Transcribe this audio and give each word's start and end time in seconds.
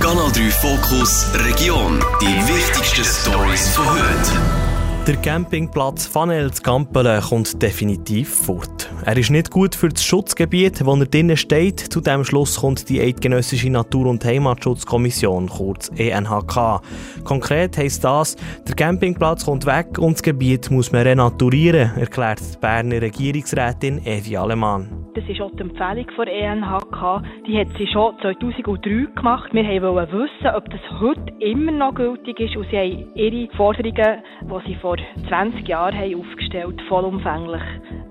Kanal 0.00 0.30
3 0.30 0.50
Fokus 0.50 1.26
Region. 1.34 1.98
Die 2.22 2.26
wichtigsten 2.26 3.04
Stories 3.04 3.68
von 3.70 3.84
heute. 3.84 4.32
Der 5.08 5.16
Campingplatz 5.16 6.06
Fanels 6.06 6.62
Gampelen 6.62 7.20
kommt 7.20 7.60
definitiv 7.60 8.32
fort. 8.32 8.90
Er 9.04 9.16
ist 9.16 9.30
nicht 9.30 9.50
gut 9.50 9.74
für 9.74 9.88
das 9.88 10.04
Schutzgebiet, 10.04 10.84
wo 10.84 10.94
er 10.94 11.06
drinnen 11.06 11.36
steht. 11.36 11.80
Zu 11.80 12.00
dem 12.00 12.24
Schluss 12.24 12.60
kommt 12.60 12.88
die 12.88 13.00
Eidgenössische 13.00 13.70
Natur- 13.70 14.06
und 14.06 14.24
Heimatschutzkommission, 14.24 15.48
kurz 15.48 15.90
ENHK. 15.96 16.80
Konkret 17.24 17.76
heisst 17.76 18.04
das, 18.04 18.36
der 18.68 18.76
Campingplatz 18.76 19.46
kommt 19.46 19.66
weg 19.66 19.98
und 19.98 20.14
das 20.14 20.22
Gebiet 20.22 20.70
muss 20.70 20.92
man 20.92 21.02
renaturieren, 21.02 21.96
erklärt 21.96 22.40
die 22.40 22.58
Berner 22.58 23.02
Regierungsrätin 23.02 24.04
Evi 24.06 24.36
Alemann. 24.36 25.07
Das 25.18 25.28
ist 25.28 25.40
auch 25.40 25.50
die 25.50 25.62
Empfehlung 25.62 26.06
der 26.16 26.32
ENHK. 26.32 27.22
Die 27.44 27.58
hat 27.58 27.66
sie 27.76 27.88
schon 27.88 28.16
2003 28.20 29.08
gemacht. 29.16 29.52
Wir 29.52 29.82
wollten 29.82 30.12
wissen, 30.12 30.54
ob 30.54 30.70
das 30.70 30.80
heute 31.00 31.32
immer 31.40 31.72
noch 31.72 31.94
gültig 31.96 32.38
ist. 32.38 32.56
Und 32.56 32.68
sie 32.70 32.78
haben 32.78 33.08
ihre 33.16 33.52
Forderungen, 33.56 34.22
die 34.42 34.68
sie 34.68 34.76
vor 34.76 34.96
20 35.28 35.66
Jahren 35.66 35.98
haben 35.98 36.20
aufgestellt 36.20 36.80
vollumfänglich 36.88 37.62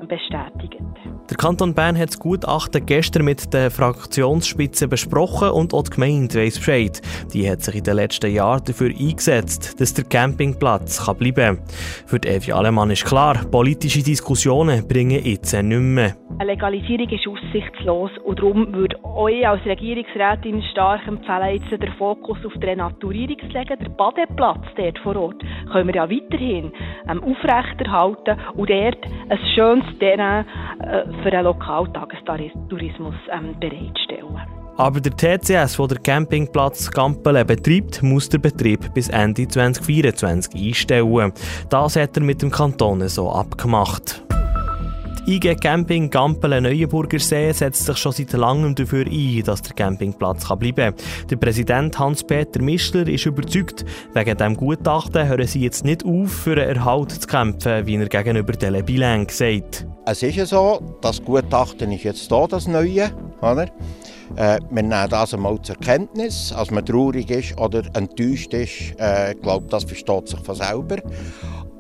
bestätigt. 0.08 0.82
Der 1.30 1.38
Kanton 1.38 1.74
Bern 1.74 1.98
hat 1.98 2.10
das 2.10 2.20
Gutachten 2.20 2.86
gestern 2.86 3.26
mit 3.26 3.54
der 3.54 3.70
Fraktionsspitze 3.70 4.88
besprochen 4.88 5.50
und 5.50 5.74
auch 5.74 5.84
die 5.84 5.92
Gemeinde 5.92 6.40
weiss 6.40 6.58
Bescheid. 6.58 7.02
Die 7.34 7.50
hat 7.50 7.62
sich 7.62 7.76
in 7.76 7.84
den 7.84 7.96
letzten 7.96 8.32
Jahren 8.32 8.64
dafür 8.66 8.90
eingesetzt, 8.90 9.80
dass 9.82 9.94
der 9.94 10.06
Campingplatz 10.06 11.06
kann 11.06 11.18
bleiben 11.18 11.58
kann. 11.58 11.68
Für 12.06 12.20
die 12.20 12.30
Evi 12.30 12.54
Alemann 12.54 12.92
ist 12.92 13.06
klar, 13.06 13.36
politische 13.52 14.04
Diskussionen 14.04 14.88
bringen 14.88 15.24
jetzt 15.24 15.54
nicht 15.54 15.80
mehr. 15.80 16.16
Eine 16.40 16.52
Legalisierung 16.52 17.10
ist 17.10 17.28
aussichtslos 17.28 18.12
und 18.24 18.38
darum 18.38 18.72
würde 18.74 19.04
euch 19.04 19.48
als 19.48 19.66
Regierungsrätin 19.66 20.62
stark 20.72 21.08
empfehlen, 21.08 21.56
jetzt 21.56 21.72
den 21.72 21.92
Fokus 21.94 22.38
auf 22.46 22.54
die 22.54 22.66
Renaturierung 22.68 23.40
zu 23.40 23.48
legen. 23.48 23.78
Der 23.80 23.90
Badeplatz 23.90 24.64
dort 24.76 25.00
vor 25.00 25.16
Ort 25.16 25.44
können 25.72 25.88
wir 25.88 25.96
ja 25.96 26.10
weiterhin 26.10 26.72
ähm, 27.10 27.24
aufrechterhalten 27.24 28.38
und 28.54 28.70
dort 28.70 29.00
ein 29.30 29.40
schönes 29.56 29.97
Terrain 30.00 30.46
äh, 30.80 31.04
für 31.24 31.32
einen 31.32 31.46
Lokaltagestourismus 31.46 33.16
ähm, 33.32 33.56
bereitstellen. 33.60 34.38
Aber 34.78 35.02
der 35.02 35.12
TCS, 35.18 35.78
der 35.78 35.88
den 35.88 36.04
Campingplatz 36.04 36.92
Gampelen 36.92 37.48
betreibt, 37.48 38.04
muss 38.04 38.30
den 38.30 38.42
Betrieb 38.42 38.94
bis 38.94 39.10
Ende 39.10 39.48
2024 39.48 40.54
einstellen. 40.54 41.34
Das 41.70 41.96
hat 41.96 42.16
er 42.16 42.24
mit 42.24 42.44
dem 42.44 42.52
Kanton 42.52 43.08
so 43.08 43.32
abgemacht. 43.32 44.27
IG 45.26 45.56
Camping 45.56 46.10
Gampelen 46.10 46.64
Neuenburger 46.64 47.20
See 47.20 47.52
setzt 47.52 47.86
sich 47.86 47.98
schon 47.98 48.12
seit 48.12 48.34
langem 48.34 48.76
dafür 48.76 49.06
ein, 49.06 49.44
dass 49.44 49.62
der 49.62 49.74
Campingplatz 49.74 50.48
bleiben 50.48 50.76
kann. 50.76 51.28
Der 51.30 51.36
Präsident 51.38 51.98
Hans-Peter 51.98 52.62
Mischler 52.62 53.08
ist 53.08 53.26
überzeugt, 53.26 53.86
wegen 54.14 54.38
diesem 54.38 54.56
Gutachten 54.56 55.28
hören 55.28 55.48
sie 55.48 55.62
jetzt 55.62 55.86
nicht 55.86 56.06
auf, 56.06 56.32
für 56.32 56.62
einen 56.62 56.78
Erhalt 56.78 57.12
zu 57.12 57.28
kämpfen, 57.28 57.86
wie 57.86 57.96
er 57.96 58.08
gegenüber 58.08 58.54
Tele 58.54 58.84
Bilang 58.84 59.30
sagt. 59.30 59.88
Es 60.06 60.24
ist 60.24 60.36
ja 60.36 60.46
so, 60.46 60.80
das 61.02 61.24
Gutachten 61.24 61.92
ist 61.92 62.04
jetzt 62.04 62.28
hier, 62.30 62.48
das 62.48 62.68
Neue. 62.68 63.12
Oder? 63.42 63.68
Äh, 64.36 64.60
wir 64.70 64.84
nehmen 64.84 65.10
das 65.10 65.34
einmal 65.34 65.62
zur 65.62 65.76
Kenntnis. 65.78 66.52
Als 66.52 66.72
man 66.72 66.86
traurig 66.86 67.30
ist 67.30 67.58
oder 67.60 67.84
enttäuscht 67.94 68.54
ist, 68.54 68.94
äh, 68.98 69.36
glaube 69.36 69.68
das 69.70 69.84
versteht 69.84 70.28
sich 70.28 70.40
von 70.40 70.56
selber. 70.56 70.98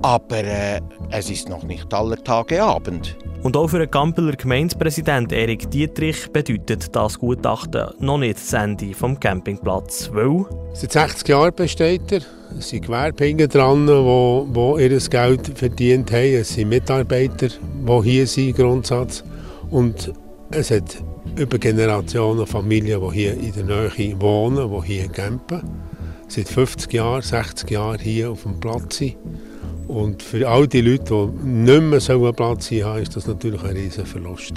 Aber 0.02 0.44
äh, 0.44 0.80
es 1.12 1.30
ist 1.30 1.50
noch 1.50 1.64
nicht 1.64 1.94
aller 1.94 2.24
Tage 2.24 2.62
Abend. 2.62 3.18
Und 3.44 3.56
auch 3.56 3.68
für 3.68 3.80
den 3.80 3.90
Gampeler 3.90 4.34
Gemeindepräsident 4.34 5.32
Erik 5.32 5.70
Dietrich 5.72 6.32
bedeutet 6.32 6.96
das 6.96 7.20
Gutachten 7.20 7.88
noch 8.00 8.18
nicht 8.18 8.38
das 8.38 8.54
Ende 8.54 8.94
vom 8.94 9.20
Campingplatz, 9.20 10.10
weil... 10.14 10.46
Seit 10.74 10.92
60 10.92 11.28
Jahren 11.30 11.56
besteht 11.56 12.12
er. 12.12 12.22
Es 12.58 12.70
sind 12.70 12.86
Gewerbehänger 12.86 13.48
dran, 13.48 13.86
die 13.86 13.94
wo, 13.94 14.48
wo 14.50 14.78
ihr 14.78 14.98
Geld 14.98 15.58
verdient 15.58 16.12
haben. 16.12 16.36
Es 16.36 16.50
sind 16.50 16.70
Mitarbeiter, 16.70 17.48
die 17.48 18.04
hier 18.04 18.28
sind, 18.28 18.56
Grundsatz. 18.56 19.24
Und 19.70 20.14
es 20.52 20.72
hat 20.72 21.04
über 21.36 21.58
Generationen 21.58 22.46
Familien, 22.48 23.02
die 23.02 23.16
hier 23.16 23.34
in 23.34 23.54
der 23.54 23.64
Nähe 23.64 24.20
wohnen, 24.20 24.72
die 24.72 24.88
hier 24.88 25.08
campen. 25.10 25.62
Seit 26.28 26.50
50 26.50 26.92
Jahren, 26.94 27.22
60 27.22 27.70
Jahren 27.70 28.00
hier 28.00 28.32
auf 28.32 28.44
dem 28.44 28.60
Platz 28.60 28.98
sind. 28.98 29.16
Und 29.88 30.22
für 30.22 30.48
all 30.48 30.68
die 30.68 30.82
Leute, 30.82 31.04
die 31.32 31.48
nicht 31.48 31.82
mehr 31.82 32.00
so 32.00 32.14
einen 32.14 32.36
Platz 32.36 32.72
haben, 32.72 33.02
ist 33.02 33.16
das 33.16 33.28
natürlich 33.28 33.64
ein 33.64 33.76
riesiger 33.76 34.06
Verlust. 34.06 34.56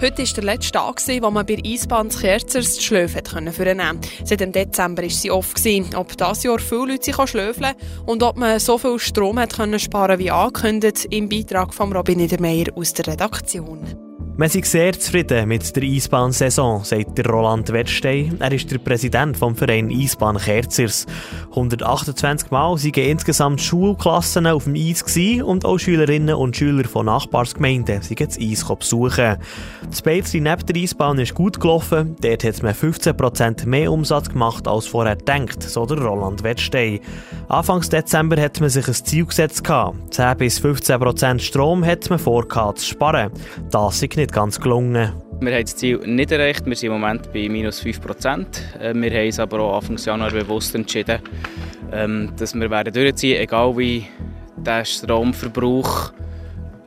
Heute 0.00 0.18
war 0.18 0.34
der 0.34 0.44
letzte 0.44 0.72
Tag, 0.72 1.00
wo 1.22 1.30
man 1.30 1.46
bei 1.46 1.56
der 1.56 1.72
Eisbahn 1.72 2.10
Kerzers 2.10 2.76
die 2.76 2.82
Schläfe 2.82 3.22
vornehmen 3.24 3.78
konnte. 3.78 4.08
Seit 4.24 4.40
dem 4.40 4.52
Dezember 4.52 5.02
war 5.02 5.10
sie 5.10 5.30
off. 5.30 5.54
Ob 5.94 6.16
dieses 6.16 6.42
Jahr 6.42 6.58
viele 6.58 6.86
Leute 6.92 7.04
sich 7.04 7.30
schlöfeln 7.30 7.74
und 8.04 8.22
ob 8.22 8.36
man 8.36 8.58
so 8.58 8.76
viel 8.76 8.98
Strom 8.98 9.38
hat 9.38 9.54
können 9.54 9.78
sparen 9.78 10.18
wie 10.18 10.30
angekündigt, 10.30 11.06
im 11.10 11.28
Beitrag 11.28 11.72
von 11.72 11.92
Robin 11.92 12.18
Niedermeyer 12.18 12.66
aus 12.74 12.92
der 12.92 13.06
Redaktion. 13.06 14.03
Wir 14.36 14.48
sind 14.48 14.66
sehr 14.66 14.92
zufrieden 14.98 15.46
mit 15.46 15.76
der 15.76 15.84
Eisbahnsaison, 15.84 16.82
sagt 16.82 17.24
Roland 17.28 17.72
Wettstein. 17.72 18.36
Er 18.40 18.50
ist 18.50 18.68
der 18.68 18.78
Präsident 18.78 19.36
vom 19.36 19.54
Verein 19.54 19.92
Eisbahn 19.92 20.38
Kerzers. 20.38 21.06
128 21.50 22.50
Mal 22.50 22.72
waren 22.72 23.10
insgesamt 23.10 23.60
Schulklassen 23.60 24.48
auf 24.48 24.64
dem 24.64 24.74
Eis 24.74 25.04
und 25.40 25.64
auch 25.64 25.78
Schülerinnen 25.78 26.34
und 26.34 26.56
Schüler 26.56 26.82
von 26.82 27.06
Nachbarsgemeinden 27.06 28.02
sind 28.02 28.20
das 28.20 28.36
Eis 28.36 28.64
besuchen. 28.76 29.36
Das 29.88 30.02
Beizli 30.02 30.40
neben 30.40 30.66
der 30.66 30.82
Eisbahn 30.82 31.20
ist 31.20 31.34
gut 31.34 31.60
gelaufen. 31.60 32.16
Dort 32.20 32.42
hat 32.42 32.60
man 32.64 32.74
15% 32.74 33.66
mehr 33.66 33.92
Umsatz 33.92 34.30
gemacht 34.30 34.66
als 34.66 34.88
vorher 34.88 35.14
gedacht, 35.14 35.62
so 35.62 35.86
der 35.86 35.98
Roland 35.98 36.42
Wettstein. 36.42 36.98
Anfangs 37.46 37.88
Dezember 37.88 38.40
hat 38.42 38.60
man 38.60 38.68
sich 38.68 38.88
ein 38.88 38.94
Ziel 38.94 39.26
gesetzt. 39.26 39.62
10 39.64 40.36
bis 40.38 40.60
15% 40.60 41.38
Strom 41.38 41.84
hat 41.84 42.10
man 42.10 42.18
vor 42.18 42.48
zu 42.48 42.84
sparen. 42.84 43.30
Das 43.70 44.02
ist 44.02 44.23
nicht 44.23 44.23
ganz 44.32 44.60
gelungen. 44.60 45.12
Wir 45.40 45.54
haben 45.54 45.62
das 45.62 45.76
Ziel 45.76 45.98
nicht 46.06 46.32
erreicht. 46.32 46.66
Wir 46.66 46.76
sind 46.76 46.92
im 46.92 47.00
Moment 47.00 47.32
bei 47.32 47.48
minus 47.48 47.82
5% 47.82 48.46
äh, 48.80 48.94
Wir 48.94 49.10
haben 49.10 49.26
uns 49.26 49.38
aber 49.38 49.60
auch 49.60 49.76
Anfang 49.76 49.96
Januar 49.96 50.30
bewusst 50.30 50.74
entschieden, 50.74 51.20
ähm, 51.92 52.30
dass 52.36 52.54
wir 52.54 52.68
durchziehen 52.68 53.32
werden, 53.32 53.42
egal 53.42 53.76
wie 53.76 54.06
der 54.56 54.84
Stromverbrauch 54.84 56.12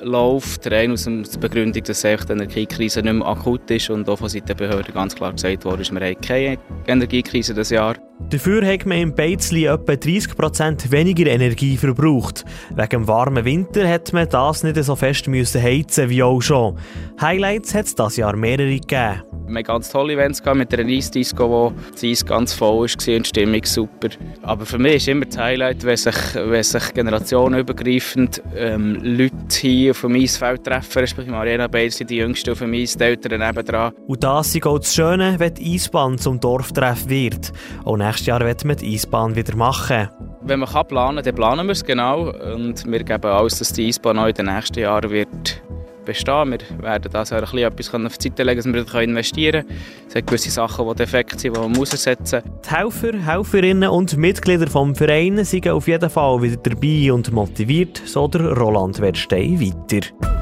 läuft. 0.02 0.70
Rein 0.72 0.92
aus 0.92 1.04
der 1.06 1.40
Begründung, 1.40 1.84
dass 1.84 2.02
die 2.02 2.08
Energiekrise 2.08 3.02
nicht 3.02 3.14
mehr 3.14 3.28
akut 3.28 3.70
ist 3.72 3.90
und 3.90 4.08
auch 4.10 4.18
von 4.18 4.30
Seiten 4.30 4.48
der 4.48 4.56
Behörden 4.56 4.94
ganz 4.94 5.16
klar 5.16 5.34
gesagt 5.34 5.66
wurde, 5.66 5.84
wir 5.84 6.02
haben 6.02 6.22
keine 6.22 6.58
Energiekrise 6.86 7.54
dieses 7.54 7.70
Jahr. 7.70 7.96
Dafür 8.30 8.66
hat 8.66 8.86
man 8.86 8.98
im 8.98 9.16
Beizli 9.16 9.66
etwa 9.66 9.94
30% 9.94 10.92
weniger 10.92 11.28
Energie 11.28 11.78
verbraucht. 11.78 12.46
Wegen 12.76 12.90
dem 12.90 13.08
warmen 13.08 13.46
Winter 13.46 13.88
hat 13.88 14.12
man 14.12 14.28
das 14.28 14.64
nicht 14.64 14.84
so 14.84 14.96
fest 14.96 15.28
müssen 15.28 15.62
heizen 15.62 16.10
wie 16.10 16.24
auch 16.24 16.42
schon. 16.42 16.78
Highlights 17.22 17.76
hat 17.76 17.86
es 17.86 17.96
dieses 17.96 18.18
Jahr 18.18 18.36
mehrere 18.36 18.80
gegeben. 18.80 19.22
Wir 19.48 19.60
hatten 19.60 19.68
ganz 19.68 19.90
tolle 19.90 20.14
Events 20.14 20.44
mit 20.44 20.74
einer 20.74 20.90
Eisdisco, 20.90 21.50
wo 21.50 21.74
das 21.94 22.04
Eis 22.04 22.26
ganz 22.26 22.54
voll 22.54 22.80
war 22.80 22.82
und 22.82 23.00
die 23.00 23.24
Stimmung 23.24 23.64
super. 23.64 24.10
Aber 24.42 24.66
für 24.66 24.78
mich 24.78 24.96
ist 24.96 25.08
immer 25.08 25.24
das 25.24 25.38
Highlight, 25.38 25.86
wenn 25.86 25.96
sich, 25.96 26.16
wenn 26.36 26.64
sich 26.64 26.94
generationenübergreifend 26.94 28.42
ähm, 28.58 29.00
Leute 29.02 29.34
hier 29.62 29.92
auf 29.92 30.02
dem 30.02 30.16
Eisfeld 30.16 30.66
treffen, 30.66 31.00
respektive 31.00 31.34
im 31.34 31.40
Arena 31.40 31.68
Beizli, 31.68 32.06
die 32.06 32.18
Jüngsten 32.18 32.52
auf 32.52 32.60
dem 32.60 32.74
Eis, 32.74 32.98
die 32.98 33.06
Eltern 33.06 33.40
nebenan. 33.40 33.94
Und 34.06 34.22
das 34.22 34.54
ist 34.54 34.66
auch 34.66 34.80
das 34.80 34.94
Schöne, 34.94 35.36
wenn 35.38 35.54
die 35.54 35.76
Eisbahn 35.76 36.18
zum 36.18 36.42
Dorftreff 36.42 37.08
wird. 37.08 37.54
Und 37.86 38.00
nächstes 38.00 38.28
Jahr 38.28 38.42
werden 38.42 38.68
wir 38.68 38.76
die 38.76 38.96
Eisbahn 38.96 39.34
wieder 39.34 39.56
machen. 39.56 40.10
Wenn 40.42 40.60
man 40.60 40.70
planen 40.88 41.16
kann, 41.16 41.24
dann 41.24 41.36
planen 41.36 41.68
wir 41.68 41.72
es 41.72 41.86
genau. 41.86 42.32
Und 42.32 42.86
wir 42.86 43.04
geben 43.04 43.32
alles, 43.32 43.60
dass 43.60 43.72
die 43.72 43.88
Eisbahn 43.88 44.20
auch 44.20 44.28
in 44.28 44.34
den 44.34 44.48
nächsten 44.48 44.80
Jahren 44.80 45.10
wird 45.10 45.62
bestehen. 46.08 46.52
Wir 46.52 46.82
werden 46.82 47.12
da 47.12 47.20
ein 47.20 47.26
bisschen 47.26 47.60
etwas 47.60 47.94
auf 47.94 48.18
die 48.18 48.30
Seite 48.30 48.44
legen, 48.44 48.74
dass 48.74 48.94
wir 48.94 49.02
investieren 49.02 49.68
können. 49.68 49.80
Es 50.08 50.14
gibt 50.16 50.28
gewisse 50.28 50.50
Sachen, 50.50 50.88
die 50.88 50.96
defekt 50.96 51.40
sind, 51.40 51.56
die 51.56 51.60
man 51.60 51.72
muss 51.72 51.92
ersetzen 51.92 52.42
muss. 52.44 52.62
Die 52.68 52.76
Helfer, 52.76 53.14
Helferinnen 53.26 53.90
und 53.90 54.18
Mitglieder 54.18 54.66
des 54.66 54.98
Vereins 54.98 55.52
sind 55.52 55.68
auf 55.68 55.88
jeden 55.88 56.10
Fall 56.10 56.42
wieder 56.42 56.58
dabei 56.58 57.14
und 57.14 57.32
motiviert, 57.32 58.02
so 58.06 58.28
der 58.28 58.54
Roland 58.54 59.00
Werstein 59.00 59.60
weiter. 59.60 60.37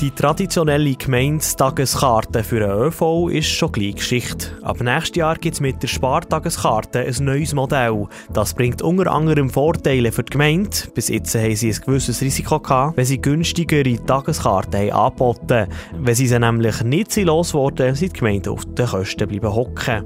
Die 0.00 0.10
traditionelle 0.10 0.96
Gemeindetageskarte 0.96 2.42
für 2.42 2.58
den 2.58 2.70
ÖV 2.70 3.28
ist 3.28 3.46
schon 3.46 3.70
gleich 3.70 3.94
Geschichte. 3.94 4.48
Ab 4.62 4.80
nächstes 4.80 5.16
Jahr 5.16 5.36
gibt 5.36 5.54
es 5.54 5.60
mit 5.60 5.80
der 5.82 5.86
Spartageskarte 5.86 6.98
ein 7.00 7.24
neues 7.24 7.54
Modell. 7.54 8.08
Das 8.32 8.54
bringt 8.54 8.82
unter 8.82 9.12
anderem 9.12 9.50
Vorteile 9.50 10.10
für 10.10 10.24
die 10.24 10.32
Gemeinde. 10.32 10.76
Bis 10.94 11.08
jetzt 11.08 11.36
haben 11.36 11.54
sie 11.54 11.72
ein 11.72 11.80
gewisses 11.80 12.20
Risiko 12.20 12.58
gehabt, 12.58 12.96
wenn 12.96 13.04
sie 13.04 13.20
günstigere 13.20 14.04
Tageskarten 14.04 14.80
haben 14.80 14.90
angeboten 14.90 15.68
Wenn 15.96 16.14
sie 16.14 16.26
sie 16.26 16.40
nämlich 16.40 16.82
nicht 16.82 17.14
losworden, 17.16 17.94
sind 17.94 18.14
die 18.14 18.18
Gemeinden 18.18 18.48
auf 18.48 18.64
den 18.64 18.86
Kosten 18.86 19.28
bleiben 19.28 19.54
hocken. 19.54 20.04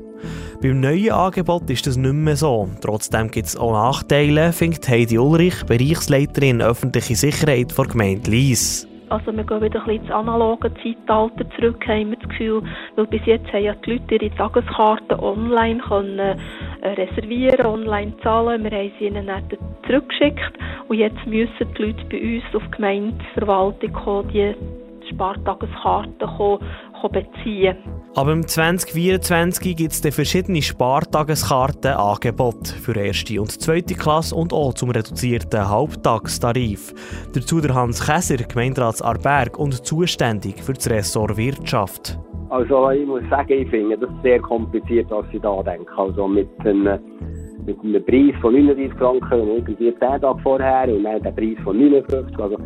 Beim 0.61 0.81
neuen 0.81 1.13
Angebot 1.13 1.71
ist 1.71 1.87
das 1.87 1.97
nicht 1.97 2.13
mehr 2.13 2.37
so. 2.37 2.69
Trotzdem 2.83 3.31
gibt 3.31 3.49
es 3.49 3.57
auch 3.57 3.73
Nachteile, 3.73 4.53
findet 4.53 4.87
Heidi 4.87 5.17
Ulrich, 5.17 5.65
Bereichsleiterin 5.65 6.61
öffentliche 6.61 7.17
Sicherheit 7.17 7.77
der 7.77 7.85
Gemeinde 7.87 8.31
Lies. 8.31 8.87
Also 9.11 9.35
wir 9.35 9.45
gehen 9.45 9.63
wieder 9.63 9.81
ein 9.81 9.87
bisschen 9.87 10.03
ins 10.03 10.11
analoge 10.11 10.73
Zeitalter 10.75 11.49
zurück, 11.57 11.87
haben 11.87 12.11
wir 12.11 12.19
das 12.19 12.29
Gefühl, 12.29 12.63
weil 12.97 13.07
bis 13.07 13.25
jetzt 13.25 13.51
haben 13.53 13.65
ja 13.65 13.75
die 13.75 13.93
Leute 13.93 14.15
ihre 14.15 14.35
Tageskarten 14.35 15.19
online 15.19 15.81
können 15.81 16.19
äh, 16.19 16.37
reservieren, 16.83 17.67
online 17.67 18.13
zahlen, 18.23 18.65
wir 18.65 18.71
haben 18.71 18.93
sie 18.99 19.07
ihnen 19.07 19.27
dann 19.27 19.43
zurückgeschickt. 19.87 20.59
Und 20.89 20.99
jetzt 20.99 21.27
müssen 21.27 21.75
die 21.77 21.83
Leute 21.83 22.05
bei 22.11 22.21
uns 22.21 22.55
auf 22.55 22.63
die 22.65 22.71
Gemeindeverwaltung 22.77 23.93
kommen, 23.93 24.29
die 24.31 24.55
Spartageskarten 25.09 26.29
beziehen. 27.11 27.77
Aber 28.19 28.33
im 28.33 28.45
2024 28.45 29.77
gibt 29.77 29.93
es 29.93 30.01
verschiedene 30.13 30.61
Spartageskartenangebote 30.61 32.75
für 32.75 32.97
erste 32.97 33.41
und 33.41 33.53
zweite 33.53 33.95
Klasse 33.95 34.35
und 34.35 34.53
auch 34.53 34.75
zum 34.75 34.91
reduzierten 34.91 35.71
Halbtagstarif. 35.71 36.93
Dazu 37.33 37.61
der 37.61 37.77
Hans 37.77 38.05
Käser, 38.05 38.39
Gemeinderat 38.39 39.05
Arberg 39.05 39.57
und 39.57 39.87
zuständig 39.87 40.61
für 40.61 40.73
das 40.73 40.91
Ressort 40.91 41.37
Wirtschaft. 41.37 42.19
Also 42.51 42.91
ich 42.91 43.07
muss 43.07 43.23
sagen, 43.31 43.53
ich 43.53 43.71
finde 43.71 43.97
das 43.97 44.11
sehr 44.25 44.41
kompliziert, 44.41 45.07
was 45.11 45.25
Sie 45.31 45.39
da 45.39 45.63
denken. 45.63 45.87
Also 45.97 46.27
mit 46.27 46.49
einem, 46.65 46.99
mit 47.65 47.79
einem 47.79 48.05
Preis 48.05 48.35
von 48.41 48.53
39 48.53 48.99
Franken 48.99 49.47
irgendwie 49.47 49.77
10 49.77 50.01
Tage 50.01 50.35
vorher 50.43 50.93
und 50.93 51.05
dann 51.05 51.23
der 51.23 51.31
Preis 51.31 51.57
von 51.63 51.79
59. 51.79 52.37
Also 52.37 52.57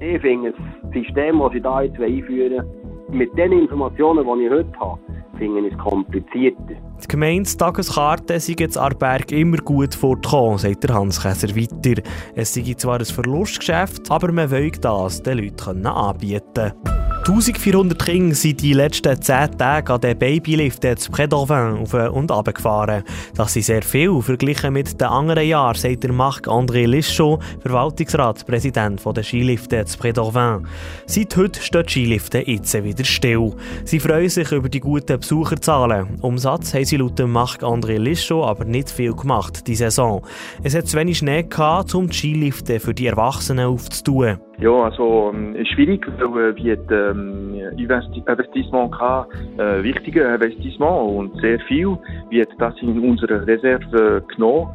ich 0.00 0.20
finde 0.20 0.52
das 0.52 0.60
System, 0.92 1.38
das 1.38 1.52
Sie 1.52 1.60
da 1.62 1.80
jetzt 1.80 1.98
einführen 1.98 2.66
mit 3.10 3.36
den 3.36 3.52
Informationen, 3.52 4.24
die 4.24 4.44
ich 4.44 4.50
heute 4.50 4.80
habe, 4.80 5.00
finde 5.38 5.66
ich 5.66 5.72
es 5.72 5.78
komplizierter. 5.78 6.74
Die 7.02 7.08
Gemeindestageskarten 7.08 8.40
sind 8.40 8.60
jetzt 8.60 8.76
Arberg 8.76 9.30
immer 9.32 9.58
gut 9.58 9.94
fortgekommen, 9.94 10.58
sagt 10.58 10.84
der 10.84 10.94
Hans 10.94 11.22
Käser 11.22 11.54
weiter. 11.56 12.02
Es 12.34 12.54
sei 12.54 12.74
zwar 12.74 12.98
ein 12.98 13.04
Verlustgeschäft, 13.04 14.10
aber 14.10 14.32
man 14.32 14.50
will 14.50 14.70
das 14.80 15.22
den 15.22 15.38
Leuten 15.38 15.86
anbieten 15.86 16.42
können. 16.54 16.87
1400 17.28 18.02
Kinder 18.02 18.34
sind 18.34 18.62
die 18.62 18.72
letzten 18.72 19.20
10 19.20 19.58
Tage 19.58 19.92
an 19.92 20.00
den 20.00 20.18
Babylift 20.18 20.80
zu 20.80 21.10
Prédorvin 21.10 21.76
auf 21.82 21.92
und 21.92 22.32
ab 22.32 22.54
gefahren. 22.54 23.04
Das 23.36 23.52
sind 23.52 23.66
sehr 23.66 23.82
viel, 23.82 24.22
verglichen 24.22 24.72
mit 24.72 24.98
den 24.98 25.08
anderen 25.08 25.46
Jahren, 25.46 25.74
sagt 25.74 26.04
der 26.04 26.12
Marc-André 26.14 26.86
Lischot, 26.86 27.42
Verwaltungsratspräsident 27.60 29.02
der 29.04 29.22
Skilifte 29.22 29.84
zu 29.84 29.98
Prédorvin. 29.98 30.64
Seit 31.04 31.36
heute 31.36 31.60
stehen 31.60 31.84
die 31.84 31.90
Skilifte 31.90 32.50
jetzt 32.50 32.82
wieder 32.82 33.04
still. 33.04 33.52
Sie 33.84 34.00
freuen 34.00 34.30
sich 34.30 34.50
über 34.50 34.70
die 34.70 34.80
guten 34.80 35.20
Besucherzahlen. 35.20 36.18
Umsatz 36.22 36.72
haben 36.72 36.86
sie 36.86 36.96
laut 36.96 37.18
Marc-André 37.18 37.98
Lischot 37.98 38.48
aber 38.48 38.64
nicht 38.64 38.88
viel 38.88 39.12
gemacht, 39.12 39.66
die 39.66 39.76
Saison. 39.76 40.26
Es 40.62 40.74
hat 40.74 40.86
zu 40.86 40.96
wenig 40.96 41.18
Schnee 41.18 41.42
gehabt, 41.42 41.94
um 41.94 42.08
die 42.08 42.16
Skilifte 42.16 42.80
für 42.80 42.94
die 42.94 43.06
Erwachsenen 43.08 43.66
aufzutun. 43.66 44.38
Ja, 44.60 44.70
also 44.70 45.32
ähm, 45.32 45.56
schwierig, 45.74 46.04
weil 46.18 46.56
wir 46.56 46.78
ähm, 46.90 47.54
Investissement 47.76 48.90
gehabt, 48.90 49.32
äh, 49.56 49.82
wichtige 49.84 50.22
Investissement 50.22 51.10
und 51.10 51.40
sehr 51.40 51.60
viel 51.60 51.96
wird 52.30 52.48
das 52.58 52.74
in 52.80 52.98
unsere 52.98 53.46
Reserve 53.46 54.22
genommen. 54.34 54.68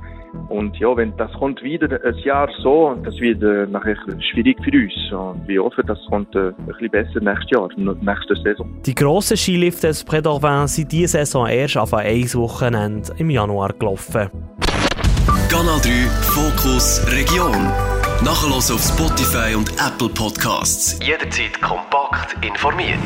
Und 0.50 0.76
ja, 0.78 0.96
wenn 0.98 1.16
das 1.18 1.32
kommt 1.34 1.62
wieder 1.62 2.00
ein 2.04 2.18
Jahr 2.24 2.50
so, 2.64 2.96
das 3.04 3.20
wird 3.20 3.44
äh, 3.44 3.68
nachher 3.68 3.96
schwierig 4.32 4.58
für 4.64 4.72
uns. 4.72 5.12
Und 5.12 5.48
wir 5.48 5.64
hoffen, 5.64 5.84
das 5.86 6.00
kommt 6.10 6.34
äh, 6.36 6.48
ein 6.48 6.66
bisschen 6.66 6.90
besser 6.90 7.20
nächstes 7.20 7.52
Jahr, 7.52 7.70
nächste 7.78 8.36
Saison. 8.38 8.68
Die 8.86 8.96
grossen 8.96 9.38
Skilifte 9.38 9.88
des 9.88 10.04
Prédorvin 10.04 10.68
sind 10.68 10.92
diese 10.92 11.20
Saison 11.20 11.48
erst 11.48 11.78
auf 11.78 11.94
ein 11.94 12.34
Wochenende 12.34 13.14
im 13.18 13.30
Januar 13.30 13.74
gelaufen. 13.74 14.30
Kanal 15.50 15.80
3 15.82 15.90
Fokus 16.22 17.06
Region. 17.12 17.93
Nachher 18.24 18.54
auf 18.54 18.82
Spotify 18.82 19.54
und 19.54 19.70
Apple 19.72 20.08
Podcasts. 20.08 20.98
Jederzeit 21.04 21.62
kompakt 21.62 22.34
informiert. 22.46 22.98